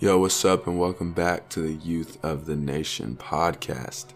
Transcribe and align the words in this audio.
Yo, 0.00 0.16
what's 0.16 0.44
up, 0.44 0.68
and 0.68 0.78
welcome 0.78 1.10
back 1.10 1.48
to 1.48 1.58
the 1.58 1.72
Youth 1.72 2.24
of 2.24 2.46
the 2.46 2.54
Nation 2.54 3.16
podcast. 3.20 4.06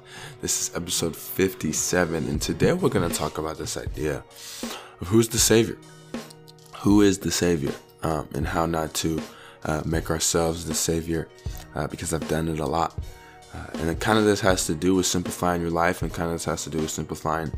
This 0.41 0.61
is 0.69 0.77
episode 0.77 1.16
57, 1.16 2.29
and 2.29 2.41
today 2.41 2.73
we're 2.73 2.89
going 2.89 3.11
to 3.11 3.12
talk 3.12 3.37
about 3.37 3.59
this 3.59 3.77
idea 3.77 4.23
of 5.01 5.09
who's 5.09 5.29
the 5.29 5.41
Savior. 5.41 5.77
Who 6.83 7.03
is 7.03 7.19
the 7.19 7.33
Savior, 7.33 7.73
um, 8.05 8.29
and 8.33 8.47
how 8.47 8.65
not 8.65 8.95
to 8.95 9.20
uh, 9.65 9.83
make 9.84 10.09
ourselves 10.09 10.66
the 10.66 10.75
Savior, 10.75 11.27
uh, 11.75 11.89
because 11.89 12.14
I've 12.14 12.28
done 12.28 12.47
it 12.47 12.61
a 12.61 12.64
lot. 12.64 12.97
Uh, 13.53 13.67
and 13.80 13.98
kind 13.98 14.20
of 14.20 14.25
this 14.25 14.41
has 14.41 14.67
to 14.67 14.77
do 14.77 14.95
with 14.95 15.06
simplifying 15.06 15.62
your 15.62 15.73
life, 15.73 16.01
and 16.01 16.14
kind 16.14 16.28
of 16.28 16.37
this 16.37 16.45
has 16.45 16.62
to 16.62 16.70
do 16.70 16.78
with 16.78 16.91
simplifying 16.91 17.48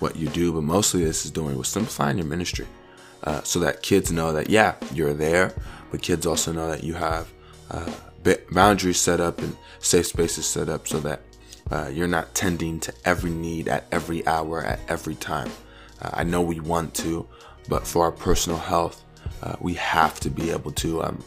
what 0.00 0.16
you 0.16 0.28
do, 0.30 0.52
but 0.52 0.64
mostly 0.64 1.04
this 1.04 1.24
is 1.24 1.30
doing 1.30 1.56
with 1.56 1.68
simplifying 1.68 2.18
your 2.18 2.26
ministry. 2.26 2.66
Uh, 3.22 3.40
so 3.44 3.60
that 3.60 3.82
kids 3.82 4.10
know 4.10 4.32
that, 4.32 4.50
yeah, 4.50 4.74
you're 4.92 5.14
there, 5.14 5.54
but 5.92 6.02
kids 6.02 6.26
also 6.26 6.50
know 6.50 6.68
that 6.68 6.82
you 6.82 6.94
have 6.94 7.32
uh, 7.70 7.90
boundaries 8.50 8.98
set 8.98 9.20
up 9.20 9.38
and 9.38 9.56
safe 9.78 10.06
spaces 10.06 10.46
set 10.46 10.68
up 10.68 10.86
so 10.88 11.00
that 11.00 11.20
uh, 11.70 11.90
you're 11.92 12.08
not 12.08 12.34
tending 12.34 12.80
to 12.80 12.92
every 13.04 13.30
need 13.30 13.68
at 13.68 13.86
every 13.92 14.26
hour, 14.26 14.64
at 14.64 14.80
every 14.88 15.14
time. 15.14 15.50
Uh, 16.00 16.10
I 16.12 16.24
know 16.24 16.40
we 16.40 16.60
want 16.60 16.94
to, 16.94 17.26
but 17.68 17.86
for 17.86 18.04
our 18.04 18.12
personal 18.12 18.58
health, 18.58 19.04
uh, 19.42 19.56
we 19.60 19.74
have 19.74 20.18
to 20.20 20.30
be 20.30 20.50
able 20.50 20.72
to 20.72 21.02
um, 21.02 21.22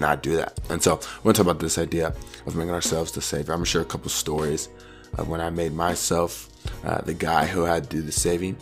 not 0.00 0.22
do 0.22 0.36
that. 0.36 0.58
And 0.68 0.82
so 0.82 0.96
we're 1.22 1.32
gonna 1.32 1.34
talk 1.34 1.46
about 1.46 1.60
this 1.60 1.78
idea 1.78 2.14
of 2.46 2.56
making 2.56 2.70
ourselves 2.70 3.12
the 3.12 3.22
savior. 3.22 3.52
I'm 3.52 3.58
gonna 3.58 3.66
share 3.66 3.82
a 3.82 3.86
couple 3.86 4.10
stories 4.10 4.68
of 5.14 5.28
when 5.28 5.40
I 5.40 5.50
made 5.50 5.72
myself 5.72 6.48
uh, 6.84 7.00
the 7.00 7.14
guy 7.14 7.46
who 7.46 7.62
had 7.62 7.84
to 7.84 7.88
do 7.88 8.02
the 8.02 8.12
saving. 8.12 8.56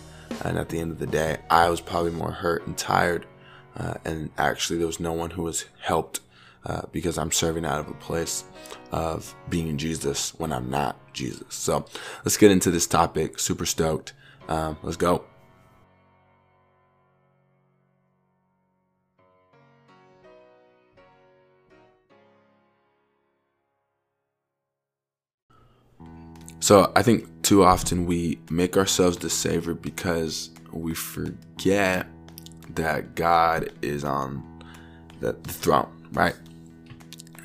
And 0.45 0.59
at 0.59 0.69
the 0.69 0.79
end 0.79 0.91
of 0.91 0.99
the 0.99 1.07
day, 1.07 1.39
I 1.51 1.69
was 1.69 1.81
probably 1.81 2.11
more 2.11 2.31
hurt 2.31 2.67
and 2.67 2.77
tired. 2.77 3.27
Uh, 3.77 3.95
and 4.05 4.31
actually, 4.39 4.79
there 4.79 4.87
was 4.87 5.01
no 5.01 5.13
one 5.13 5.31
who 5.31 5.43
was 5.43 5.65
helped 5.81 6.21
uh, 6.67 6.83
because 6.93 7.19
I'm 7.19 7.31
serving 7.31 7.65
out 7.65 7.81
of 7.81 7.89
a 7.89 7.95
place 7.95 8.45
of 8.93 9.35
being 9.49 9.77
Jesus 9.77 10.35
when 10.39 10.53
I'm 10.53 10.71
not 10.71 10.97
Jesus. 11.13 11.55
So 11.55 11.85
let's 12.25 12.37
get 12.37 12.51
into 12.51 12.71
this 12.71 12.87
topic. 12.87 13.39
Super 13.39 13.67
stoked. 13.67 14.13
Um, 14.49 14.77
let's 14.83 14.97
go. 14.97 15.25
So 26.61 26.91
I 26.97 27.03
think 27.03 27.43
too 27.43 27.63
often 27.63 28.07
we 28.07 28.39
make 28.51 28.79
ourselves 28.79 29.19
the 29.19 29.29
savior 29.29 29.75
because 29.75 30.49
we 30.73 30.95
forget 30.95 32.07
that 32.71 33.15
God 33.15 33.71
is 33.83 34.03
on 34.03 34.43
the, 35.21 35.33
the 35.33 35.53
throne, 35.53 36.09
right? 36.13 36.35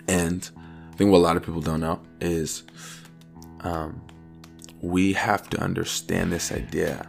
And 0.10 0.50
I 0.92 0.96
think 0.96 1.12
what 1.12 1.20
a 1.20 1.20
lot 1.20 1.38
of 1.38 1.46
people 1.46 1.62
don't 1.62 1.82
know 1.82 2.02
is 2.20 2.64
um, 3.62 4.02
we 4.82 5.14
have 5.14 5.48
to 5.52 5.62
understand 5.62 6.32
this 6.32 6.52
idea 6.52 7.08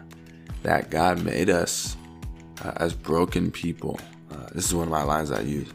that 0.65 0.91
God 0.91 1.25
made 1.25 1.49
us 1.49 1.97
uh, 2.63 2.73
as 2.77 2.93
broken 2.93 3.51
people. 3.51 3.99
Uh, 4.31 4.49
this 4.53 4.67
is 4.67 4.75
one 4.75 4.87
of 4.87 4.93
my 4.93 5.03
lines 5.03 5.31
I 5.31 5.41
use. 5.41 5.73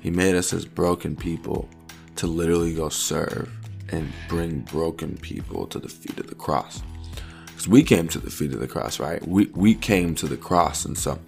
He 0.00 0.10
made 0.10 0.34
us 0.34 0.52
as 0.52 0.64
broken 0.64 1.14
people 1.14 1.68
to 2.16 2.26
literally 2.26 2.74
go 2.74 2.88
serve 2.88 3.48
and 3.90 4.12
bring 4.28 4.60
broken 4.62 5.16
people 5.18 5.68
to 5.68 5.78
the 5.78 5.88
feet 5.88 6.18
of 6.18 6.26
the 6.26 6.34
cross. 6.34 6.82
Because 7.46 7.68
we 7.68 7.84
came 7.84 8.08
to 8.08 8.18
the 8.18 8.30
feet 8.30 8.52
of 8.52 8.58
the 8.58 8.66
cross, 8.66 8.98
right? 8.98 9.24
We 9.28 9.46
we 9.54 9.76
came 9.76 10.16
to 10.16 10.26
the 10.26 10.36
cross, 10.36 10.84
and 10.84 10.98
so 10.98 11.20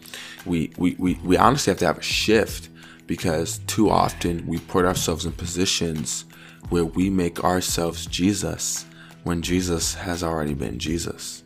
we 0.44 0.72
we 0.76 0.96
we, 0.98 1.14
we 1.22 1.36
honestly 1.36 1.70
have 1.70 1.78
to 1.78 1.86
have 1.86 1.98
a 1.98 2.02
shift 2.02 2.68
because 3.06 3.58
too 3.66 3.90
often 3.90 4.46
we 4.46 4.58
put 4.58 4.84
ourselves 4.84 5.24
in 5.24 5.32
positions 5.32 6.24
where 6.68 6.84
we 6.84 7.10
make 7.10 7.44
ourselves 7.44 8.06
Jesus 8.06 8.86
when 9.24 9.42
Jesus 9.42 9.94
has 9.94 10.22
already 10.22 10.54
been 10.54 10.78
Jesus. 10.78 11.42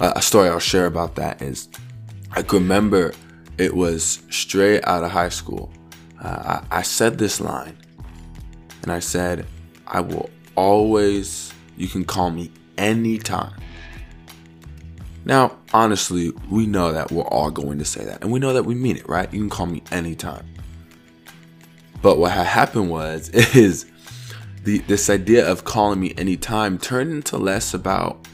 A 0.00 0.20
story 0.20 0.48
I'll 0.48 0.58
share 0.58 0.86
about 0.86 1.14
that 1.16 1.40
is 1.40 1.68
I 2.32 2.44
remember 2.52 3.12
it 3.58 3.74
was 3.74 4.22
straight 4.30 4.86
out 4.86 5.02
of 5.02 5.10
high 5.10 5.30
school. 5.30 5.72
Uh, 6.22 6.60
I, 6.70 6.78
I 6.78 6.82
said 6.82 7.18
this 7.18 7.40
line 7.40 7.76
and 8.82 8.92
I 8.92 8.98
said, 8.98 9.46
I 9.86 10.00
will 10.00 10.30
always, 10.54 11.52
you 11.76 11.88
can 11.88 12.04
call 12.04 12.30
me 12.30 12.50
anytime. 12.76 13.54
Now, 15.26 15.58
honestly, 15.74 16.30
we 16.48 16.66
know 16.66 16.92
that 16.92 17.10
we're 17.10 17.24
all 17.24 17.50
going 17.50 17.80
to 17.80 17.84
say 17.84 18.04
that, 18.04 18.22
and 18.22 18.30
we 18.30 18.38
know 18.38 18.52
that 18.52 18.62
we 18.62 18.76
mean 18.76 18.96
it, 18.96 19.08
right? 19.08 19.30
You 19.32 19.40
can 19.40 19.50
call 19.50 19.66
me 19.66 19.82
anytime. 19.90 20.46
But 22.00 22.18
what 22.18 22.30
had 22.30 22.46
happened 22.46 22.90
was, 22.90 23.28
is 23.56 23.86
the 24.62 24.78
this 24.78 25.10
idea 25.10 25.50
of 25.50 25.64
calling 25.64 25.98
me 25.98 26.14
anytime 26.16 26.78
turned 26.78 27.10
into 27.10 27.38
less 27.38 27.74
about, 27.74 28.24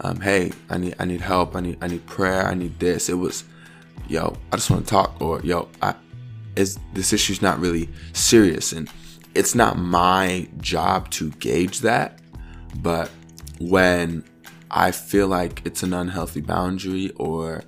um, 0.00 0.20
hey, 0.20 0.52
I 0.68 0.76
need 0.76 0.94
I 0.98 1.06
need 1.06 1.22
help, 1.22 1.56
I 1.56 1.60
need 1.60 1.78
I 1.80 1.88
need 1.88 2.04
prayer, 2.04 2.46
I 2.46 2.52
need 2.52 2.78
this. 2.78 3.08
It 3.08 3.14
was, 3.14 3.44
yo, 4.06 4.36
I 4.52 4.56
just 4.56 4.70
want 4.70 4.84
to 4.84 4.90
talk, 4.90 5.18
or 5.18 5.40
yo, 5.40 5.66
I 5.80 5.94
is 6.56 6.78
this 6.92 7.14
issue's 7.14 7.40
not 7.40 7.58
really 7.58 7.88
serious, 8.12 8.72
and 8.74 8.86
it's 9.34 9.54
not 9.54 9.78
my 9.78 10.46
job 10.60 11.08
to 11.12 11.30
gauge 11.30 11.80
that, 11.80 12.18
but 12.82 13.10
when 13.58 14.24
I 14.72 14.90
feel 14.90 15.28
like 15.28 15.62
it's 15.64 15.82
an 15.82 15.92
unhealthy 15.92 16.40
boundary 16.40 17.10
or 17.16 17.62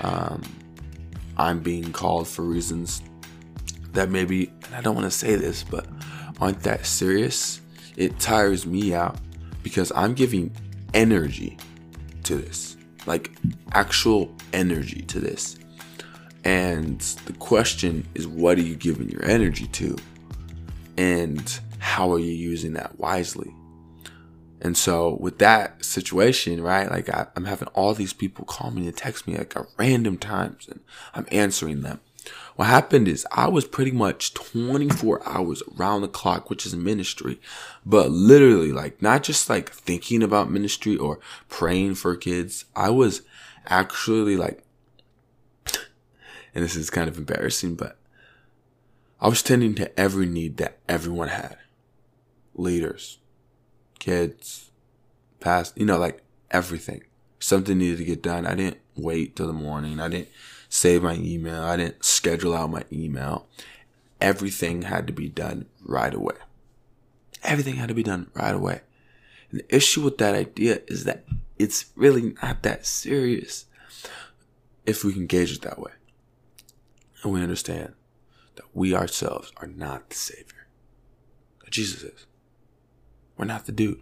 um, 0.00 0.42
I'm 1.36 1.60
being 1.60 1.92
called 1.92 2.28
for 2.28 2.42
reasons 2.42 3.02
that 3.92 4.10
maybe, 4.10 4.52
and 4.66 4.74
I 4.74 4.80
don't 4.80 4.94
want 4.94 5.10
to 5.10 5.16
say 5.16 5.34
this, 5.36 5.62
but 5.62 5.86
aren't 6.40 6.60
that 6.60 6.86
serious, 6.86 7.60
it 7.96 8.18
tires 8.18 8.66
me 8.66 8.94
out 8.94 9.16
because 9.62 9.92
I'm 9.94 10.14
giving 10.14 10.54
energy 10.94 11.56
to 12.24 12.36
this, 12.36 12.76
like 13.06 13.32
actual 13.72 14.34
energy 14.52 15.02
to 15.02 15.20
this. 15.20 15.58
And 16.44 17.00
the 17.26 17.32
question 17.34 18.06
is, 18.14 18.26
what 18.26 18.58
are 18.58 18.62
you 18.62 18.74
giving 18.74 19.08
your 19.08 19.24
energy 19.24 19.66
to? 19.68 19.96
and 20.96 21.60
how 21.78 22.12
are 22.12 22.18
you 22.18 22.32
using 22.32 22.74
that 22.74 22.98
wisely? 22.98 23.52
And 24.64 24.76
so 24.76 25.16
with 25.20 25.40
that 25.40 25.84
situation, 25.84 26.62
right, 26.62 26.88
like 26.88 27.08
I, 27.08 27.26
am 27.34 27.46
having 27.46 27.66
all 27.68 27.94
these 27.94 28.12
people 28.12 28.44
call 28.44 28.70
me 28.70 28.86
and 28.86 28.96
text 28.96 29.26
me 29.26 29.36
like 29.36 29.56
at 29.56 29.66
random 29.76 30.18
times 30.18 30.68
and 30.68 30.80
I'm 31.14 31.26
answering 31.32 31.82
them. 31.82 31.98
What 32.54 32.68
happened 32.68 33.08
is 33.08 33.26
I 33.32 33.48
was 33.48 33.64
pretty 33.64 33.90
much 33.90 34.34
24 34.34 35.28
hours 35.28 35.64
around 35.76 36.02
the 36.02 36.08
clock, 36.08 36.48
which 36.48 36.64
is 36.64 36.76
ministry, 36.76 37.40
but 37.84 38.12
literally 38.12 38.70
like 38.70 39.02
not 39.02 39.24
just 39.24 39.50
like 39.50 39.72
thinking 39.72 40.22
about 40.22 40.48
ministry 40.48 40.96
or 40.96 41.18
praying 41.48 41.96
for 41.96 42.14
kids. 42.14 42.66
I 42.76 42.90
was 42.90 43.22
actually 43.66 44.36
like, 44.36 44.62
and 46.54 46.62
this 46.62 46.76
is 46.76 46.88
kind 46.88 47.08
of 47.08 47.18
embarrassing, 47.18 47.74
but 47.74 47.98
I 49.20 49.28
was 49.28 49.42
tending 49.42 49.74
to 49.76 49.98
every 49.98 50.26
need 50.26 50.58
that 50.58 50.78
everyone 50.88 51.28
had. 51.28 51.56
Leaders, 52.54 53.18
kids, 54.02 54.72
past, 55.38 55.78
you 55.78 55.86
know, 55.86 55.96
like 55.96 56.22
everything. 56.50 57.04
Something 57.38 57.78
needed 57.78 57.98
to 57.98 58.04
get 58.04 58.20
done. 58.20 58.46
I 58.46 58.56
didn't 58.56 58.80
wait 58.96 59.36
till 59.36 59.46
the 59.46 59.52
morning. 59.52 60.00
I 60.00 60.08
didn't 60.08 60.28
save 60.68 61.04
my 61.04 61.14
email. 61.14 61.62
I 61.62 61.76
didn't 61.76 62.04
schedule 62.04 62.52
out 62.52 62.70
my 62.70 62.82
email. 62.92 63.46
Everything 64.20 64.82
had 64.82 65.06
to 65.06 65.12
be 65.12 65.28
done 65.28 65.66
right 65.84 66.12
away. 66.12 66.34
Everything 67.44 67.76
had 67.76 67.88
to 67.88 67.94
be 67.94 68.02
done 68.02 68.28
right 68.34 68.54
away. 68.54 68.80
And 69.50 69.60
the 69.60 69.76
issue 69.76 70.02
with 70.02 70.18
that 70.18 70.34
idea 70.34 70.80
is 70.88 71.04
that 71.04 71.24
it's 71.56 71.86
really 71.94 72.34
not 72.42 72.64
that 72.64 72.84
serious 72.84 73.66
if 74.84 75.04
we 75.04 75.12
can 75.12 75.26
gauge 75.26 75.52
it 75.52 75.62
that 75.62 75.78
way. 75.78 75.92
And 77.22 77.32
we 77.32 77.40
understand 77.40 77.94
that 78.56 78.64
we 78.74 78.96
ourselves 78.96 79.52
are 79.58 79.68
not 79.68 80.10
the 80.10 80.16
Savior. 80.16 80.66
That 81.64 81.70
Jesus 81.70 82.02
is. 82.02 82.26
We're 83.36 83.46
not 83.46 83.66
the 83.66 83.72
dude. 83.72 84.00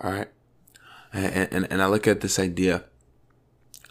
All 0.00 0.12
right? 0.12 0.28
And, 1.12 1.52
and, 1.52 1.72
and 1.72 1.82
I 1.82 1.86
look 1.86 2.06
at 2.06 2.20
this 2.20 2.38
idea 2.38 2.84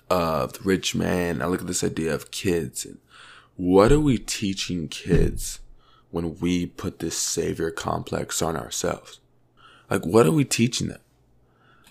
of 0.10 0.54
the 0.54 0.60
rich 0.64 0.96
man. 0.96 1.42
I 1.42 1.48
look 1.48 1.62
at 1.62 1.68
this 1.68 1.84
idea 1.84 2.14
of 2.14 2.32
kids. 2.32 2.86
What 3.56 3.92
are 3.92 4.00
we 4.00 4.18
teaching 4.18 4.88
kids 4.88 5.60
when 6.12 6.38
we 6.40 6.66
put 6.66 7.00
this 7.00 7.18
Savior 7.18 7.72
complex 7.72 8.42
on 8.42 8.56
ourselves? 8.56 9.20
Like, 9.90 10.06
what 10.06 10.26
are 10.26 10.32
we 10.32 10.46
teaching 10.46 10.88
them? 10.88 11.02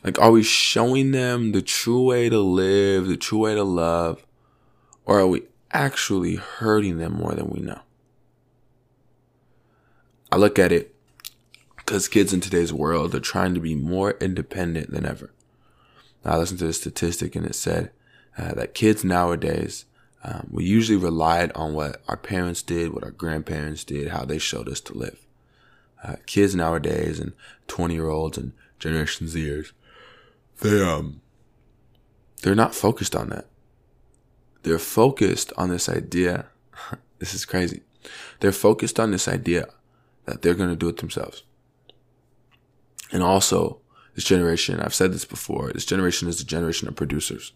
Like, 0.05 0.19
are 0.21 0.31
we 0.31 0.43
showing 0.43 1.11
them 1.11 1.53
the 1.53 1.63
true 1.63 2.05
way 2.05 2.29
to 2.29 2.39
live, 2.39 3.07
the 3.07 3.17
true 3.17 3.41
way 3.41 3.55
to 3.55 3.65
love? 3.65 4.25
Or 5.05 5.19
are 5.21 5.27
we 5.27 5.43
actually 5.77 6.37
hurting 6.37 6.97
them 6.97 7.13
more 7.13 7.35
than 7.35 7.49
we 7.51 7.61
know. 7.61 7.81
I 10.33 10.37
look 10.37 10.59
at 10.59 10.73
it 10.73 10.95
because 11.87 12.09
kids 12.09 12.33
in 12.33 12.41
today's 12.41 12.73
world 12.73 13.15
are 13.15 13.21
trying 13.21 13.55
to 13.55 13.61
be 13.61 13.77
more 13.77 14.13
independent 14.21 14.91
than 14.91 15.07
ever. 15.07 15.33
I 16.25 16.37
listened 16.37 16.59
to 16.59 16.67
a 16.67 16.73
statistic 16.73 17.37
and 17.37 17.47
it 17.47 17.55
said 17.55 17.93
uh, 18.37 18.55
that 18.55 18.75
kids 18.75 19.05
nowadays 19.05 19.85
Um, 20.25 20.49
we 20.51 20.65
usually 20.65 20.99
relied 20.99 21.53
on 21.53 21.75
what 21.75 22.03
our 22.09 22.17
parents 22.17 22.61
did, 22.61 22.93
what 22.93 23.05
our 23.05 23.13
grandparents 23.13 23.85
did, 23.85 24.09
how 24.09 24.25
they 24.25 24.39
showed 24.39 24.69
us 24.69 24.81
to 24.81 24.99
live. 24.99 25.25
Uh, 26.03 26.17
kids 26.27 26.53
nowadays 26.53 27.21
and 27.21 27.33
20 27.69 27.95
year 27.95 28.09
olds 28.09 28.37
and 28.37 28.53
Generation 28.81 29.29
Zers, 29.29 29.71
they, 30.63 30.83
um, 30.83 31.21
they're 32.43 32.57
not 32.57 32.75
focused 32.75 33.15
on 33.15 33.29
that. 33.31 33.47
They're 34.65 34.81
focused 34.81 35.53
on 35.57 35.69
this 35.69 35.89
idea. 35.89 36.47
this 37.21 37.33
is 37.33 37.45
crazy. 37.45 37.83
They're 38.41 38.51
focused 38.51 38.99
on 38.99 39.13
this 39.13 39.29
idea 39.29 39.69
that 40.25 40.43
they're 40.43 40.55
going 40.55 40.71
to 40.71 40.77
do 40.77 40.89
it 40.89 40.97
themselves. 40.97 41.45
And 43.13 43.23
also, 43.23 43.81
this 44.15 44.25
generation, 44.25 44.81
I've 44.81 44.95
said 44.95 45.13
this 45.13 45.25
before, 45.25 45.71
this 45.73 45.85
generation 45.85 46.29
is 46.29 46.39
the 46.39 46.45
generation 46.45 46.89
of 46.89 46.97
producers. 46.97 47.53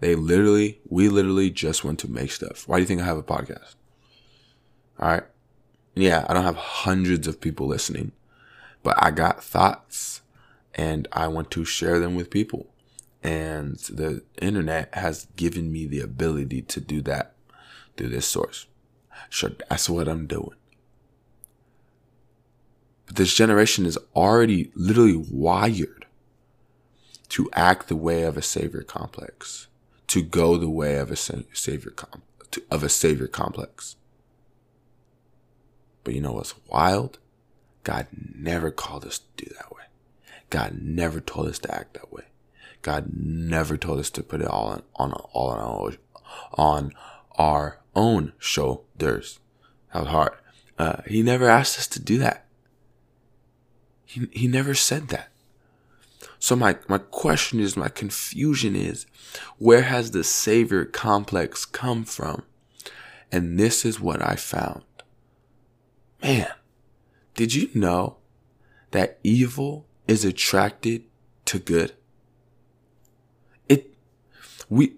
They 0.00 0.14
literally, 0.16 0.80
we 0.88 1.08
literally 1.08 1.50
just 1.50 1.84
want 1.84 2.00
to 2.00 2.10
make 2.10 2.32
stuff. 2.32 2.66
Why 2.66 2.76
do 2.76 2.80
you 2.80 2.86
think 2.86 3.00
I 3.00 3.04
have 3.04 3.18
a 3.18 3.22
podcast? 3.22 3.76
All 4.98 5.08
right. 5.08 5.22
Yeah, 5.94 6.26
I 6.28 6.34
don't 6.34 6.42
have 6.42 6.56
hundreds 6.56 7.28
of 7.28 7.40
people 7.40 7.66
listening, 7.66 8.12
but 8.82 8.96
I 8.98 9.10
got 9.10 9.44
thoughts 9.44 10.22
and 10.74 11.06
I 11.12 11.28
want 11.28 11.50
to 11.52 11.64
share 11.64 12.00
them 12.00 12.14
with 12.14 12.30
people. 12.30 12.68
And 13.22 13.76
the 13.76 14.24
internet 14.40 14.94
has 14.94 15.28
given 15.36 15.70
me 15.70 15.86
the 15.86 16.00
ability 16.00 16.62
to 16.62 16.80
do 16.80 17.00
that 17.02 17.34
through 17.96 18.08
this 18.08 18.26
source. 18.26 18.66
Sure, 19.28 19.52
that's 19.68 19.88
what 19.88 20.08
I'm 20.08 20.26
doing. 20.26 20.56
This 23.14 23.34
generation 23.34 23.84
is 23.84 23.98
already 24.16 24.70
literally 24.74 25.16
wired 25.16 26.06
to 27.28 27.50
act 27.52 27.88
the 27.88 27.96
way 27.96 28.22
of 28.22 28.38
a 28.38 28.42
savior 28.42 28.82
complex 28.82 29.68
to 30.06 30.22
go 30.22 30.56
the 30.56 30.70
way 30.70 30.96
of 30.96 31.10
a 31.10 31.16
savior 31.16 31.90
com- 31.90 32.22
of 32.70 32.82
a 32.82 32.88
savior 32.88 33.26
complex. 33.26 33.96
But 36.04 36.14
you 36.14 36.22
know 36.22 36.32
what's 36.32 36.54
wild? 36.68 37.18
God 37.84 38.06
never 38.34 38.70
called 38.70 39.04
us 39.04 39.18
to 39.18 39.44
do 39.44 39.54
that 39.56 39.70
way. 39.74 39.82
God 40.48 40.78
never 40.80 41.20
told 41.20 41.48
us 41.48 41.58
to 41.60 41.74
act 41.74 41.92
that 41.94 42.10
way. 42.10 42.24
God 42.80 43.10
never 43.14 43.76
told 43.76 44.00
us 44.00 44.08
to 44.10 44.22
put 44.22 44.40
it 44.40 44.48
all 44.48 44.68
on, 44.68 44.82
on 44.96 45.12
all 45.12 45.50
on 45.50 45.60
our, 45.60 45.92
on 46.54 46.92
our 47.32 47.78
own 47.94 48.32
shoulders. 48.38 49.38
How 49.88 50.04
hard. 50.04 50.32
Uh, 50.78 51.02
he 51.06 51.22
never 51.22 51.46
asked 51.46 51.78
us 51.78 51.86
to 51.88 52.00
do 52.00 52.16
that. 52.18 52.46
He, 54.12 54.28
he 54.30 54.46
never 54.46 54.74
said 54.74 55.08
that. 55.08 55.30
So 56.38 56.54
my, 56.54 56.76
my 56.86 56.98
question 56.98 57.60
is, 57.60 57.78
my 57.78 57.88
confusion 57.88 58.76
is, 58.76 59.06
where 59.56 59.82
has 59.82 60.10
the 60.10 60.22
savior 60.22 60.84
complex 60.84 61.64
come 61.64 62.04
from? 62.04 62.42
And 63.30 63.58
this 63.58 63.86
is 63.86 63.98
what 63.98 64.20
I 64.20 64.36
found. 64.36 64.82
Man, 66.22 66.50
did 67.34 67.54
you 67.54 67.70
know 67.74 68.18
that 68.90 69.18
evil 69.24 69.86
is 70.06 70.26
attracted 70.26 71.04
to 71.46 71.58
good? 71.58 71.94
It, 73.66 73.94
we, 74.68 74.96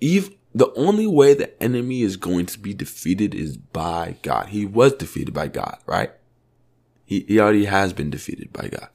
Eve, 0.00 0.30
the 0.54 0.72
only 0.74 1.08
way 1.08 1.34
the 1.34 1.60
enemy 1.60 2.02
is 2.02 2.16
going 2.16 2.46
to 2.46 2.58
be 2.60 2.72
defeated 2.72 3.34
is 3.34 3.56
by 3.56 4.14
God. 4.22 4.50
He 4.50 4.64
was 4.64 4.92
defeated 4.92 5.34
by 5.34 5.48
God, 5.48 5.78
right? 5.86 6.12
He, 7.04 7.20
he 7.28 7.38
already 7.38 7.66
has 7.66 7.92
been 7.92 8.10
defeated 8.10 8.52
by 8.52 8.68
God 8.68 8.88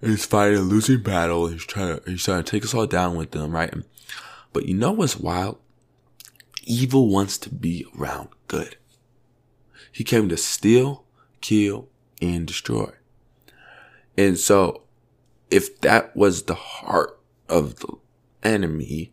he's 0.00 0.24
fighting 0.24 0.58
a 0.58 0.62
losing 0.62 1.02
battle. 1.02 1.48
He's 1.48 1.64
trying 1.64 1.98
to 1.98 2.10
he's 2.10 2.24
trying 2.24 2.42
to 2.42 2.50
take 2.50 2.64
us 2.64 2.74
all 2.74 2.86
down 2.86 3.16
with 3.16 3.32
them, 3.32 3.52
right? 3.52 3.72
But 4.52 4.66
you 4.66 4.74
know 4.74 4.92
what's 4.92 5.16
wild? 5.16 5.58
Evil 6.64 7.08
wants 7.08 7.38
to 7.38 7.50
be 7.50 7.86
around 7.98 8.28
good. 8.48 8.76
He 9.92 10.04
came 10.04 10.28
to 10.28 10.36
steal, 10.36 11.04
kill, 11.40 11.88
and 12.20 12.46
destroy. 12.46 12.92
And 14.16 14.38
so, 14.38 14.82
if 15.50 15.80
that 15.80 16.14
was 16.16 16.44
the 16.44 16.54
heart 16.54 17.18
of 17.48 17.76
the 17.76 17.94
enemy, 18.42 19.12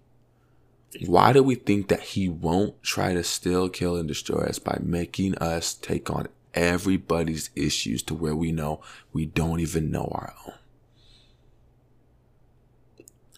why 1.06 1.34
do 1.34 1.42
we 1.42 1.56
think 1.56 1.88
that 1.88 2.02
he 2.02 2.28
won't 2.28 2.82
try 2.84 3.14
to 3.14 3.24
steal, 3.24 3.70
kill, 3.70 3.96
and 3.96 4.08
destroy 4.08 4.42
us 4.42 4.60
by 4.60 4.80
making 4.82 5.36
us 5.36 5.74
take 5.74 6.10
on 6.10 6.28
everybody's 6.58 7.50
issues 7.56 8.04
to 8.04 8.14
where 8.14 8.36
we 8.36 8.52
know 8.52 8.82
we 9.14 9.26
don't 9.26 9.60
even 9.60 9.92
know 9.92 10.10
our 10.12 10.34
own? 10.46 10.54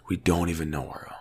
we 0.09 0.17
don't 0.17 0.49
even 0.49 0.69
know 0.69 0.89
our 0.89 1.07
own. 1.09 1.15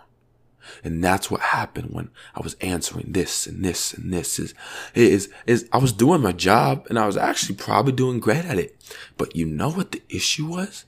And 0.83 1.03
that's 1.03 1.31
what 1.31 1.41
happened 1.41 1.91
when 1.91 2.09
I 2.35 2.41
was 2.41 2.55
answering 2.55 3.11
this 3.11 3.47
and 3.47 3.63
this 3.63 3.93
and 3.93 4.13
this 4.13 4.37
is, 4.37 4.53
is, 4.93 5.29
is 5.47 5.67
I 5.71 5.77
was 5.77 5.93
doing 5.93 6.21
my 6.21 6.31
job 6.31 6.85
and 6.89 6.99
I 6.99 7.05
was 7.05 7.17
actually 7.17 7.55
probably 7.55 7.93
doing 7.93 8.19
great 8.19 8.45
at 8.45 8.59
it. 8.59 8.75
But 9.17 9.35
you 9.35 9.45
know 9.45 9.71
what 9.71 9.91
the 9.91 10.01
issue 10.09 10.47
was? 10.47 10.85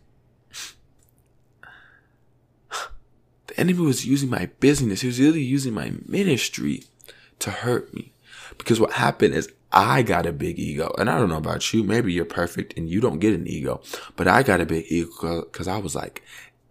The 3.48 3.60
enemy 3.60 3.82
was 3.82 4.06
using 4.06 4.30
my 4.30 4.46
business. 4.62 5.02
He 5.02 5.08
was 5.08 5.20
really 5.20 5.42
using 5.42 5.74
my 5.74 5.92
ministry 6.06 6.86
to 7.40 7.52
hurt 7.52 7.94
me. 7.94 8.14
Because 8.58 8.80
what 8.80 8.94
happened 8.94 9.34
is 9.34 9.52
I 9.74 10.02
got 10.02 10.26
a 10.26 10.34
big 10.34 10.60
ego. 10.60 10.94
And 10.98 11.10
I 11.10 11.18
don't 11.18 11.30
know 11.30 11.38
about 11.38 11.74
you. 11.74 11.84
Maybe 11.84 12.12
you're 12.14 12.26
perfect 12.26 12.78
and 12.78 12.90
you 12.90 13.00
don't 13.00 13.20
get 13.20 13.34
an 13.34 13.48
ego. 13.48 13.82
But 14.16 14.28
I 14.28 14.44
got 14.44 14.62
a 14.62 14.66
big 14.66 14.86
ego 14.90 15.42
because 15.44 15.68
I 15.68 15.78
was 15.78 15.96
like, 15.96 16.24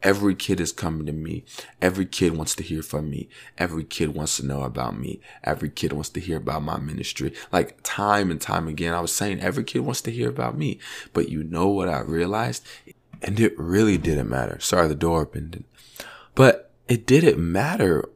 Every 0.02 0.34
kid 0.34 0.60
is 0.60 0.72
coming 0.72 1.04
to 1.06 1.12
me. 1.12 1.44
Every 1.82 2.06
kid 2.06 2.34
wants 2.34 2.54
to 2.56 2.62
hear 2.62 2.82
from 2.82 3.10
me. 3.10 3.28
Every 3.58 3.84
kid 3.84 4.14
wants 4.14 4.38
to 4.38 4.46
know 4.46 4.62
about 4.62 4.98
me. 4.98 5.20
Every 5.44 5.68
kid 5.68 5.92
wants 5.92 6.08
to 6.10 6.20
hear 6.20 6.38
about 6.38 6.62
my 6.62 6.78
ministry. 6.78 7.34
Like 7.52 7.78
time 7.82 8.30
and 8.30 8.40
time 8.40 8.66
again, 8.66 8.94
I 8.94 9.00
was 9.00 9.14
saying 9.14 9.40
every 9.40 9.64
kid 9.64 9.80
wants 9.80 10.00
to 10.02 10.10
hear 10.10 10.30
about 10.30 10.56
me. 10.56 10.78
But 11.12 11.28
you 11.28 11.44
know 11.44 11.68
what 11.68 11.88
I 11.88 12.00
realized? 12.00 12.66
And 13.20 13.38
it 13.38 13.58
really 13.58 13.98
didn't 13.98 14.30
matter. 14.30 14.58
Sorry, 14.60 14.88
the 14.88 14.94
door 14.94 15.20
opened. 15.20 15.64
But 16.34 16.70
it 16.88 17.06
didn't 17.06 17.38
matter 17.38 18.08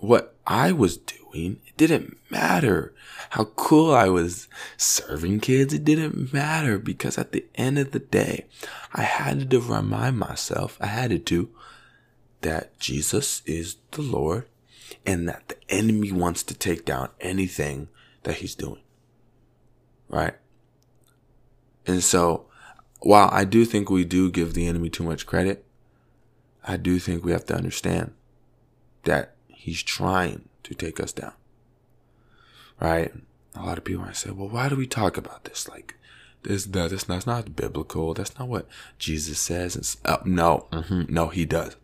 what 0.00 0.34
I 0.44 0.72
was 0.72 0.96
doing. 0.96 1.25
It 1.44 1.76
didn't 1.76 2.16
matter 2.30 2.94
how 3.30 3.44
cool 3.44 3.94
I 3.94 4.08
was 4.08 4.48
serving 4.76 5.40
kids. 5.40 5.74
It 5.74 5.84
didn't 5.84 6.32
matter 6.32 6.78
because 6.78 7.18
at 7.18 7.32
the 7.32 7.44
end 7.54 7.78
of 7.78 7.92
the 7.92 7.98
day, 7.98 8.46
I 8.92 9.02
had 9.02 9.50
to 9.50 9.60
remind 9.60 10.18
myself, 10.18 10.78
I 10.80 10.86
had 10.86 11.26
to, 11.26 11.50
that 12.40 12.78
Jesus 12.78 13.42
is 13.46 13.76
the 13.92 14.02
Lord 14.02 14.46
and 15.04 15.28
that 15.28 15.48
the 15.48 15.56
enemy 15.68 16.12
wants 16.12 16.42
to 16.44 16.54
take 16.54 16.84
down 16.84 17.10
anything 17.20 17.88
that 18.22 18.36
he's 18.36 18.54
doing. 18.54 18.82
Right? 20.08 20.34
And 21.86 22.02
so, 22.02 22.46
while 23.00 23.28
I 23.32 23.44
do 23.44 23.64
think 23.64 23.90
we 23.90 24.04
do 24.04 24.30
give 24.30 24.54
the 24.54 24.66
enemy 24.66 24.90
too 24.90 25.04
much 25.04 25.26
credit, 25.26 25.64
I 26.64 26.76
do 26.76 26.98
think 26.98 27.24
we 27.24 27.32
have 27.32 27.46
to 27.46 27.56
understand 27.56 28.12
that 29.04 29.34
he's 29.48 29.82
trying 29.82 30.48
to 30.66 30.74
take 30.74 31.00
us 31.00 31.12
down 31.12 31.32
right? 32.80 33.12
A 33.54 33.64
lot 33.64 33.78
of 33.78 33.84
people 33.84 34.04
might 34.04 34.16
say, 34.16 34.30
well, 34.30 34.48
why 34.48 34.68
do 34.68 34.76
we 34.76 34.86
talk 34.86 35.16
about 35.16 35.44
this? 35.44 35.68
Like, 35.68 35.96
this, 36.42 36.66
that, 36.66 36.90
this, 36.90 37.04
that's 37.04 37.26
not 37.26 37.56
biblical. 37.56 38.14
That's 38.14 38.38
not 38.38 38.48
what 38.48 38.68
Jesus 38.98 39.38
says. 39.38 39.76
And, 39.76 39.96
uh, 40.04 40.22
no, 40.24 40.66
mm-hmm, 40.70 41.12
no, 41.12 41.28
he 41.28 41.44
does. 41.44 41.76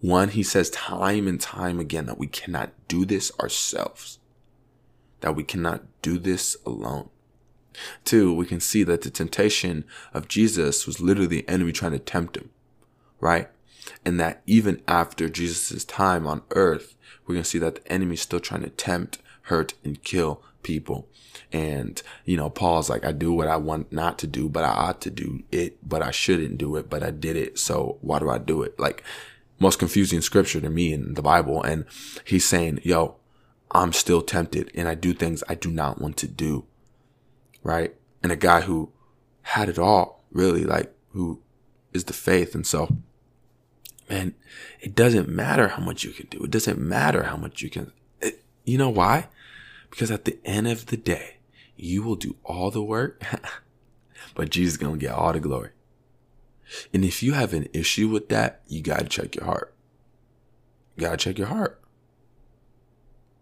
One, 0.00 0.28
he 0.30 0.42
says 0.42 0.70
time 0.70 1.26
and 1.26 1.40
time 1.40 1.78
again 1.78 2.06
that 2.06 2.18
we 2.18 2.26
cannot 2.26 2.70
do 2.88 3.04
this 3.04 3.30
ourselves, 3.38 4.18
that 5.20 5.36
we 5.36 5.44
cannot 5.44 5.82
do 6.00 6.18
this 6.18 6.56
alone. 6.64 7.10
Two, 8.04 8.34
we 8.34 8.46
can 8.46 8.60
see 8.60 8.82
that 8.82 9.02
the 9.02 9.10
temptation 9.10 9.84
of 10.12 10.28
Jesus 10.28 10.86
was 10.86 11.00
literally 11.00 11.26
the 11.26 11.48
enemy 11.48 11.72
trying 11.72 11.92
to 11.92 11.98
tempt 11.98 12.36
him, 12.36 12.50
right? 13.20 13.48
And 14.04 14.18
that 14.20 14.42
even 14.46 14.82
after 14.86 15.28
Jesus' 15.28 15.84
time 15.84 16.26
on 16.26 16.42
earth, 16.50 16.96
we're 17.26 17.34
going 17.34 17.44
to 17.44 17.48
see 17.48 17.58
that 17.58 17.76
the 17.76 17.92
enemy 17.92 18.14
is 18.14 18.22
still 18.22 18.40
trying 18.40 18.62
to 18.62 18.70
tempt, 18.70 19.18
hurt, 19.42 19.74
and 19.84 20.02
kill 20.02 20.42
people. 20.62 21.08
And, 21.52 22.00
you 22.24 22.36
know, 22.36 22.50
Paul's 22.50 22.90
like, 22.90 23.04
I 23.04 23.12
do 23.12 23.32
what 23.32 23.48
I 23.48 23.56
want 23.56 23.92
not 23.92 24.18
to 24.20 24.26
do, 24.26 24.48
but 24.48 24.64
I 24.64 24.70
ought 24.70 25.00
to 25.02 25.10
do 25.10 25.42
it, 25.50 25.78
but 25.86 26.02
I 26.02 26.10
shouldn't 26.10 26.58
do 26.58 26.76
it, 26.76 26.88
but 26.88 27.02
I 27.02 27.10
did 27.10 27.36
it. 27.36 27.58
So 27.58 27.98
why 28.00 28.18
do 28.18 28.30
I 28.30 28.38
do 28.38 28.62
it? 28.62 28.78
Like, 28.78 29.02
most 29.58 29.78
confusing 29.78 30.20
scripture 30.20 30.60
to 30.60 30.70
me 30.70 30.92
in 30.92 31.14
the 31.14 31.22
Bible. 31.22 31.62
And 31.62 31.84
he's 32.24 32.46
saying, 32.46 32.80
yo, 32.82 33.16
I'm 33.70 33.92
still 33.92 34.22
tempted 34.22 34.70
and 34.74 34.88
I 34.88 34.94
do 34.94 35.12
things 35.12 35.44
I 35.48 35.54
do 35.54 35.70
not 35.70 36.00
want 36.00 36.16
to 36.18 36.28
do. 36.28 36.64
Right. 37.62 37.94
And 38.22 38.32
a 38.32 38.36
guy 38.36 38.62
who 38.62 38.92
had 39.42 39.68
it 39.68 39.78
all, 39.78 40.24
really, 40.32 40.64
like, 40.64 40.94
who 41.12 41.40
is 41.92 42.04
the 42.04 42.12
faith. 42.12 42.54
And 42.54 42.66
so, 42.66 42.96
man, 44.10 44.34
it 44.80 44.94
doesn't 44.94 45.28
matter 45.28 45.68
how 45.68 45.82
much 45.82 46.04
you 46.04 46.10
can 46.10 46.26
do. 46.26 46.42
It 46.42 46.50
doesn't 46.50 46.78
matter 46.78 47.22
how 47.22 47.36
much 47.36 47.62
you 47.62 47.70
can. 47.70 47.92
It, 48.20 48.42
you 48.64 48.76
know 48.76 48.90
why? 48.90 49.28
Because 49.88 50.10
at 50.10 50.24
the 50.24 50.38
end 50.44 50.66
of 50.68 50.86
the 50.86 50.96
day, 50.96 51.36
you 51.76 52.02
will 52.02 52.16
do 52.16 52.36
all 52.44 52.70
the 52.70 52.82
work, 52.82 53.22
but 54.34 54.50
Jesus 54.50 54.74
is 54.74 54.78
going 54.78 54.98
to 54.98 55.06
get 55.06 55.14
all 55.14 55.32
the 55.32 55.40
glory. 55.40 55.70
And 56.92 57.04
if 57.04 57.22
you 57.22 57.32
have 57.32 57.54
an 57.54 57.68
issue 57.72 58.08
with 58.08 58.28
that, 58.28 58.60
you 58.66 58.82
got 58.82 59.00
to 59.00 59.06
check 59.06 59.34
your 59.36 59.44
heart. 59.44 59.74
you 60.96 61.02
gotta 61.02 61.16
check 61.16 61.38
your 61.38 61.48
heart. 61.48 61.80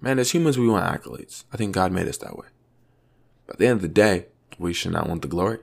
Man, 0.01 0.19
as 0.19 0.31
humans, 0.31 0.57
we 0.57 0.69
want 0.69 0.87
accolades. 0.87 1.45
I 1.53 1.57
think 1.57 1.75
God 1.75 1.93
made 1.93 2.09
us 2.09 2.19
that 2.19 2.39
way. 2.39 2.47
But 3.47 3.55
at 3.55 3.59
the 3.59 3.67
end 3.67 3.77
of 3.77 3.83
the 3.83 3.89
day, 3.89 4.27
we 4.59 4.73
should 4.73 4.93
not 4.93 5.09
want 5.09 5.23
the 5.23 5.29
glory. 5.29 5.59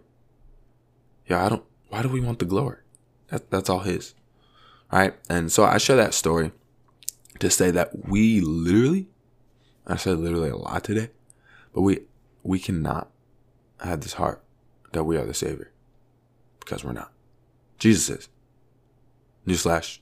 Yeah, 1.27 1.45
I 1.45 1.49
don't. 1.49 1.63
Why 1.87 2.01
do 2.01 2.09
we 2.09 2.19
want 2.19 2.39
the 2.39 2.45
glory? 2.45 2.79
That, 3.29 3.49
that's 3.49 3.69
all 3.69 3.79
His, 3.79 4.13
right? 4.91 5.13
And 5.29 5.51
so 5.51 5.63
I 5.63 5.77
share 5.77 5.95
that 5.97 6.13
story 6.13 6.51
to 7.39 7.49
say 7.49 7.71
that 7.71 8.07
we 8.07 8.41
literally, 8.41 9.07
I 9.85 9.97
said 9.97 10.17
literally 10.17 10.49
a 10.49 10.57
lot 10.57 10.83
today, 10.83 11.09
but 11.73 11.81
we 11.81 12.01
we 12.43 12.59
cannot 12.59 13.09
have 13.79 14.01
this 14.01 14.13
heart 14.13 14.43
that 14.93 15.03
we 15.03 15.17
are 15.17 15.25
the 15.25 15.33
Savior 15.33 15.71
because 16.59 16.83
we're 16.83 16.93
not. 16.93 17.11
Jesus 17.77 18.09
is. 18.09 18.29
Newsflash. 19.45 19.99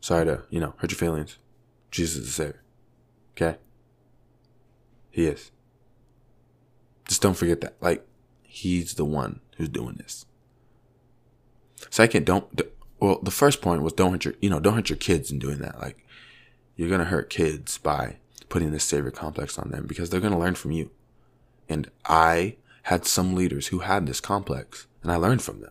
Sorry 0.00 0.24
to, 0.24 0.42
you 0.50 0.60
know, 0.60 0.74
hurt 0.78 0.90
your 0.90 0.98
feelings. 0.98 1.38
Jesus 1.90 2.18
is 2.18 2.26
the 2.26 2.32
Savior. 2.32 2.62
Okay? 3.32 3.58
He 5.10 5.26
is. 5.26 5.50
Just 7.06 7.20
don't 7.20 7.36
forget 7.36 7.60
that. 7.60 7.74
Like, 7.80 8.06
He's 8.42 8.94
the 8.94 9.04
one 9.04 9.40
who's 9.56 9.68
doing 9.68 9.94
this. 9.94 10.26
Second, 11.88 12.26
don't, 12.26 12.60
well, 13.00 13.18
the 13.22 13.30
first 13.30 13.60
point 13.60 13.82
was 13.82 13.92
don't 13.92 14.12
hurt 14.12 14.24
your, 14.24 14.34
you 14.40 14.50
know, 14.50 14.60
don't 14.60 14.74
hurt 14.74 14.90
your 14.90 14.96
kids 14.96 15.30
in 15.30 15.38
doing 15.38 15.58
that. 15.58 15.80
Like, 15.80 16.06
you're 16.76 16.88
to 17.00 17.06
hurt 17.06 17.30
kids 17.30 17.78
by 17.78 18.16
putting 18.48 18.70
this 18.70 18.84
savior 18.84 19.10
complex 19.10 19.58
on 19.58 19.70
them 19.70 19.86
because 19.86 20.10
they're 20.10 20.20
to 20.32 20.38
learn 20.38 20.54
from 20.54 20.72
you. 20.72 20.90
And 21.68 21.90
I 22.06 22.56
had 22.84 23.06
some 23.06 23.34
leaders 23.34 23.68
who 23.68 23.80
had 23.80 24.06
this 24.06 24.20
complex 24.20 24.86
and 25.02 25.10
I 25.12 25.16
learned 25.16 25.42
from 25.42 25.60
them 25.60 25.70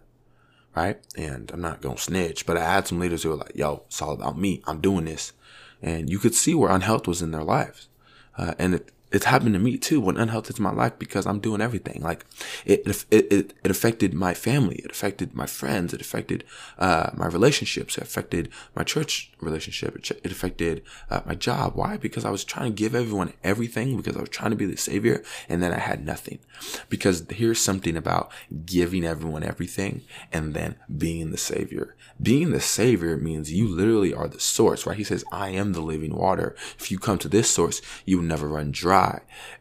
right? 0.76 1.00
And 1.18 1.52
I'm 1.52 1.62
not 1.62 1.82
gonna 1.82 1.98
snitch, 1.98 2.46
but 2.46 2.58
I 2.58 2.64
had 2.64 2.88
some 2.88 3.00
leaders 3.00 3.24
who 3.24 3.30
were 3.30 3.36
like, 3.36 3.56
"Yo, 3.56 3.84
it's 3.88 4.02
all 4.02 4.14
about 4.14 4.38
me. 4.38 4.62
I'm 4.66 4.80
doing 4.80 5.06
this," 5.06 5.34
and 5.82 6.10
you 6.10 6.20
could 6.20 6.36
see 6.36 6.56
where 6.56 6.72
unhealth 6.72 7.08
was 7.08 7.22
in 7.22 7.32
their 7.32 7.44
lives, 7.44 7.90
uh, 8.38 8.54
and 8.58 8.76
it, 8.76 8.92
it's 9.12 9.26
happened 9.26 9.54
to 9.54 9.60
me 9.60 9.78
too 9.78 10.00
when 10.00 10.18
unhealth 10.18 10.50
is 10.50 10.60
my 10.60 10.72
life 10.72 10.94
because 11.00 11.26
I'm 11.26 11.40
doing 11.40 11.62
everything. 11.62 12.02
Like 12.02 12.26
it, 12.66 12.86
it, 12.86 13.06
it, 13.32 13.54
it 13.64 13.72
affected 13.72 14.14
my 14.14 14.34
family. 14.34 14.76
It 14.78 14.92
affected 14.92 15.34
my 15.34 15.48
friends. 15.48 15.94
It 15.94 16.02
affected, 16.02 16.44
uh, 16.78 17.12
my 17.16 17.28
relationships. 17.28 17.98
It 17.98 18.04
affected 18.04 18.50
my 18.76 18.84
church 18.84 19.32
relationship. 19.42 19.96
It, 19.96 20.32
affected, 20.32 20.84
uh, 21.10 21.22
my 21.26 21.36
job. 21.36 21.76
Why? 21.76 21.98
Because 21.98 22.24
I 22.24 22.30
was 22.30 22.44
trying 22.44 22.72
to 22.72 22.76
give 22.76 22.94
everyone 22.94 23.34
everything 23.44 23.98
because 23.98 24.16
I 24.16 24.22
was 24.22 24.30
trying 24.30 24.52
to 24.52 24.58
be 24.58 24.66
the 24.66 24.78
savior 24.78 25.24
and 25.48 25.64
then 25.64 25.74
I 25.74 25.80
had 25.80 26.06
nothing. 26.06 26.40
Because 26.88 27.26
here's 27.32 27.60
something 27.60 27.98
about 27.98 28.32
giving 28.66 29.04
everyone 29.04 29.44
everything 29.44 30.04
and 30.32 30.54
then 30.54 30.76
being 30.96 31.32
the 31.32 31.38
savior. 31.38 31.96
Being 32.22 32.52
the 32.52 32.60
savior 32.60 33.18
means 33.18 33.52
you 33.52 33.68
literally 33.68 34.14
are 34.14 34.28
the 34.28 34.40
source, 34.40 34.86
right? 34.86 34.98
He 34.98 35.04
says, 35.04 35.24
I 35.32 35.50
am 35.50 35.74
the 35.74 35.82
living 35.82 36.16
water. 36.16 36.56
If 36.78 36.92
you 36.92 37.00
come 37.00 37.18
to 37.20 37.30
this 37.30 37.50
source, 37.50 37.82
you 38.06 38.18
will 38.18 38.26
never 38.26 38.48
run 38.48 38.72
dry 38.72 38.99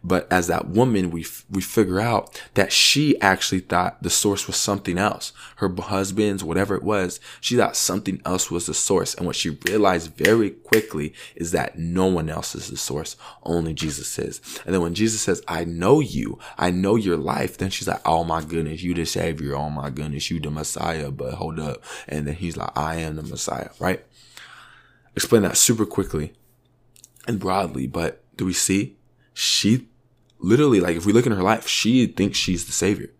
But 0.02 0.30
as 0.30 0.46
that 0.46 0.68
woman, 0.68 1.10
we, 1.10 1.26
we 1.50 1.60
figure 1.60 2.00
out 2.00 2.40
that 2.54 2.72
she 2.72 3.20
actually 3.20 3.60
thought 3.60 4.02
the 4.02 4.10
source 4.10 4.46
was 4.46 4.56
something 4.56 4.98
else. 4.98 5.32
Her 5.56 5.72
husband's, 5.74 6.44
whatever 6.44 6.74
it 6.74 6.82
was, 6.82 7.20
she 7.40 7.56
thought 7.56 7.76
something 7.76 8.20
else 8.24 8.50
was 8.50 8.66
the 8.66 8.74
source. 8.74 9.14
And 9.14 9.26
what 9.26 9.36
she 9.36 9.50
realized 9.50 10.14
very 10.14 10.50
quickly 10.50 11.14
is 11.34 11.52
that 11.52 11.78
no 11.78 12.06
one 12.06 12.28
else 12.28 12.54
is 12.54 12.68
the 12.68 12.76
source. 12.76 13.16
Only 13.42 13.74
Jesus 13.74 14.18
is. 14.18 14.40
And 14.64 14.74
then 14.74 14.82
when 14.82 14.94
Jesus 14.94 15.20
says, 15.20 15.42
I 15.48 15.64
know 15.64 16.00
you, 16.00 16.38
I 16.56 16.70
know 16.70 16.96
your 16.96 17.16
life, 17.16 17.58
then 17.58 17.70
she's 17.70 17.88
like, 17.88 18.06
oh 18.06 18.24
my 18.24 18.42
goodness, 18.42 18.82
you 18.82 18.94
the 18.94 19.04
savior. 19.04 19.56
Oh 19.56 19.70
my 19.70 19.90
goodness, 19.90 20.30
you 20.30 20.40
the 20.40 20.50
Messiah. 20.50 21.10
But 21.10 21.34
hold 21.34 21.58
up. 21.58 21.82
And 22.08 22.26
then 22.26 22.34
he's 22.34 22.56
like, 22.56 22.76
I 22.76 22.96
am 22.96 23.16
the 23.16 23.22
Messiah, 23.22 23.70
right? 23.78 24.04
Explain 25.16 25.42
that 25.42 25.56
super 25.56 25.84
quickly 25.84 26.32
and 27.26 27.40
broadly, 27.40 27.86
but 27.86 28.22
do 28.36 28.44
we 28.44 28.52
see 28.52 28.97
she 29.38 29.86
literally, 30.40 30.80
like, 30.80 30.96
if 30.96 31.06
we 31.06 31.12
look 31.12 31.24
in 31.24 31.30
her 31.30 31.44
life, 31.44 31.68
she 31.68 32.08
thinks 32.08 32.36
she's 32.36 32.66
the 32.66 32.72
savior. 32.72 33.12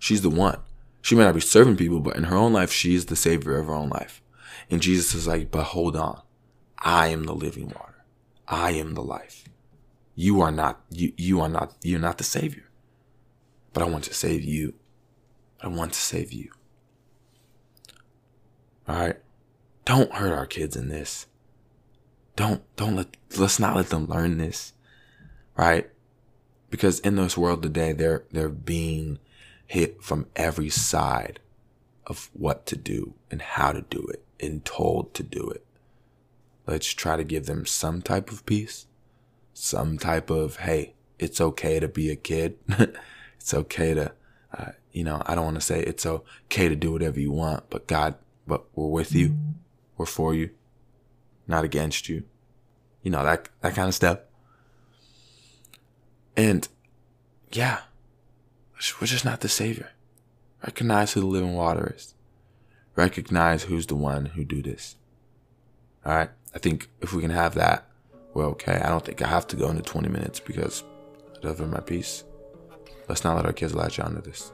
She's 0.00 0.22
the 0.22 0.28
one. 0.28 0.58
She 1.00 1.14
may 1.14 1.22
not 1.22 1.36
be 1.36 1.40
serving 1.40 1.76
people, 1.76 2.00
but 2.00 2.16
in 2.16 2.24
her 2.24 2.36
own 2.36 2.52
life, 2.52 2.72
she's 2.72 3.06
the 3.06 3.14
savior 3.14 3.56
of 3.56 3.66
her 3.68 3.74
own 3.74 3.88
life. 3.88 4.20
And 4.68 4.82
Jesus 4.82 5.14
is 5.14 5.28
like, 5.28 5.52
but 5.52 5.62
hold 5.62 5.94
on. 5.94 6.22
I 6.78 7.06
am 7.06 7.22
the 7.22 7.36
living 7.36 7.68
water. 7.68 8.04
I 8.48 8.72
am 8.72 8.94
the 8.94 9.02
life. 9.02 9.44
You 10.16 10.40
are 10.40 10.50
not, 10.50 10.80
you, 10.90 11.12
you 11.16 11.40
are 11.40 11.48
not, 11.48 11.72
you're 11.82 12.00
not 12.00 12.18
the 12.18 12.24
savior. 12.24 12.68
But 13.72 13.84
I 13.84 13.86
want 13.86 14.02
to 14.04 14.14
save 14.14 14.42
you. 14.42 14.74
I 15.60 15.68
want 15.68 15.92
to 15.92 16.00
save 16.00 16.32
you. 16.32 16.50
All 18.88 18.98
right. 18.98 19.16
Don't 19.84 20.12
hurt 20.12 20.32
our 20.32 20.46
kids 20.46 20.74
in 20.74 20.88
this. 20.88 21.26
Don't, 22.34 22.62
don't 22.74 22.96
let, 22.96 23.16
let's 23.36 23.60
not 23.60 23.76
let 23.76 23.90
them 23.90 24.06
learn 24.06 24.38
this 24.38 24.72
right? 25.56 25.90
Because 26.70 27.00
in 27.00 27.16
this 27.16 27.36
world 27.36 27.62
today, 27.62 27.92
they're, 27.92 28.24
they're 28.32 28.48
being 28.48 29.18
hit 29.66 30.02
from 30.02 30.26
every 30.36 30.70
side 30.70 31.40
of 32.06 32.30
what 32.32 32.66
to 32.66 32.76
do 32.76 33.14
and 33.30 33.40
how 33.40 33.72
to 33.72 33.82
do 33.82 34.06
it 34.08 34.24
and 34.40 34.64
told 34.64 35.14
to 35.14 35.22
do 35.22 35.48
it. 35.50 35.64
Let's 36.66 36.88
try 36.88 37.16
to 37.16 37.24
give 37.24 37.46
them 37.46 37.66
some 37.66 38.02
type 38.02 38.30
of 38.30 38.44
peace, 38.46 38.86
some 39.52 39.98
type 39.98 40.30
of, 40.30 40.56
hey, 40.56 40.94
it's 41.18 41.40
okay 41.40 41.78
to 41.78 41.88
be 41.88 42.10
a 42.10 42.16
kid. 42.16 42.58
it's 43.36 43.54
okay 43.54 43.94
to, 43.94 44.12
uh, 44.56 44.72
you 44.92 45.04
know, 45.04 45.22
I 45.26 45.34
don't 45.34 45.44
want 45.44 45.56
to 45.56 45.60
say 45.60 45.80
it's 45.80 46.06
okay 46.06 46.68
to 46.68 46.76
do 46.76 46.92
whatever 46.92 47.20
you 47.20 47.32
want, 47.32 47.68
but 47.70 47.86
God, 47.86 48.14
but 48.46 48.64
we're 48.74 48.88
with 48.88 49.14
you. 49.14 49.36
We're 49.96 50.06
for 50.06 50.34
you, 50.34 50.50
not 51.46 51.64
against 51.64 52.08
you. 52.08 52.24
You 53.02 53.10
know, 53.10 53.24
that, 53.24 53.48
that 53.60 53.74
kind 53.74 53.88
of 53.88 53.94
stuff. 53.94 54.20
And 56.36 56.66
yeah, 57.52 57.80
we're 59.00 59.06
just 59.06 59.24
not 59.24 59.40
the 59.40 59.48
savior. 59.48 59.90
Recognize 60.62 61.12
who 61.12 61.20
the 61.20 61.26
living 61.26 61.54
water 61.54 61.94
is. 61.96 62.14
Recognize 62.96 63.64
who's 63.64 63.86
the 63.86 63.94
one 63.94 64.26
who 64.26 64.44
do 64.44 64.62
this. 64.62 64.96
All 66.04 66.14
right. 66.14 66.30
I 66.54 66.58
think 66.58 66.88
if 67.00 67.12
we 67.12 67.20
can 67.20 67.30
have 67.30 67.54
that, 67.54 67.88
we're 68.32 68.46
okay. 68.46 68.80
I 68.80 68.88
don't 68.88 69.04
think 69.04 69.22
I 69.22 69.28
have 69.28 69.46
to 69.48 69.56
go 69.56 69.68
into 69.68 69.82
20 69.82 70.08
minutes 70.08 70.40
because 70.40 70.84
I 71.42 71.46
love 71.46 71.60
my 71.68 71.80
peace. 71.80 72.24
Let's 73.08 73.24
not 73.24 73.36
let 73.36 73.46
our 73.46 73.52
kids 73.52 73.74
latch 73.74 73.98
onto 73.98 74.20
this. 74.20 74.52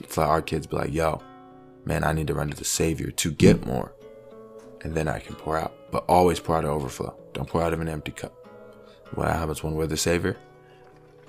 Let's 0.00 0.16
let 0.16 0.28
our 0.28 0.42
kids 0.42 0.66
be 0.66 0.76
like, 0.76 0.92
yo, 0.92 1.20
man, 1.84 2.04
I 2.04 2.12
need 2.12 2.28
to 2.28 2.34
run 2.34 2.50
to 2.50 2.56
the 2.56 2.64
Savior 2.64 3.10
to 3.10 3.30
get 3.30 3.66
more. 3.66 3.92
And 4.82 4.94
then 4.94 5.08
I 5.08 5.18
can 5.18 5.34
pour 5.34 5.56
out. 5.56 5.74
But 5.90 6.04
always 6.08 6.38
pour 6.38 6.56
out 6.56 6.64
of 6.64 6.70
overflow. 6.70 7.18
Don't 7.32 7.48
pour 7.48 7.62
out 7.62 7.72
of 7.72 7.80
an 7.80 7.88
empty 7.88 8.12
cup. 8.12 8.34
What 9.14 9.28
happens 9.28 9.62
when 9.62 9.74
we're 9.74 9.86
the 9.86 9.96
Savior? 9.96 10.36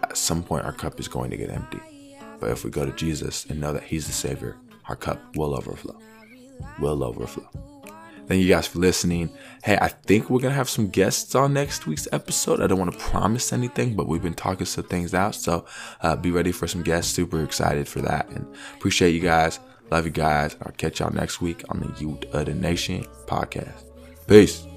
At 0.09 0.17
some 0.17 0.43
point 0.43 0.65
our 0.65 0.73
cup 0.73 0.99
is 0.99 1.07
going 1.07 1.31
to 1.31 1.37
get 1.37 1.49
empty. 1.49 1.79
But 2.39 2.51
if 2.51 2.63
we 2.63 2.71
go 2.71 2.85
to 2.85 2.91
Jesus 2.93 3.45
and 3.45 3.59
know 3.59 3.73
that 3.73 3.83
He's 3.83 4.07
the 4.07 4.13
Savior, 4.13 4.57
our 4.87 4.95
cup 4.95 5.35
will 5.35 5.55
overflow. 5.55 5.97
Will 6.79 7.03
overflow. 7.03 7.49
Thank 8.27 8.43
you 8.43 8.47
guys 8.47 8.67
for 8.67 8.77
listening. 8.77 9.31
Hey, 9.63 9.75
I 9.81 9.87
think 9.87 10.29
we're 10.29 10.39
gonna 10.39 10.53
have 10.53 10.69
some 10.69 10.89
guests 10.89 11.33
on 11.33 11.53
next 11.53 11.87
week's 11.87 12.07
episode. 12.11 12.61
I 12.61 12.67
don't 12.67 12.77
want 12.77 12.93
to 12.93 12.99
promise 12.99 13.51
anything, 13.51 13.95
but 13.95 14.07
we've 14.07 14.21
been 14.21 14.35
talking 14.35 14.67
some 14.67 14.83
things 14.83 15.15
out, 15.15 15.33
so 15.33 15.65
uh, 16.01 16.15
be 16.15 16.29
ready 16.29 16.51
for 16.51 16.67
some 16.67 16.83
guests. 16.83 17.11
Super 17.11 17.43
excited 17.43 17.87
for 17.87 18.01
that, 18.01 18.29
and 18.29 18.45
appreciate 18.75 19.15
you 19.15 19.19
guys. 19.19 19.59
Love 19.89 20.05
you 20.05 20.11
guys. 20.11 20.55
I'll 20.61 20.71
catch 20.73 20.99
y'all 20.99 21.11
next 21.11 21.41
week 21.41 21.63
on 21.69 21.79
the 21.79 21.99
Youth 21.99 22.23
of 22.31 22.45
the 22.45 22.53
Nation 22.53 23.03
podcast. 23.25 23.85
Peace. 24.27 24.68